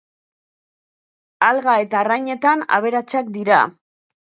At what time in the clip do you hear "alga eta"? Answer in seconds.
1.49-2.03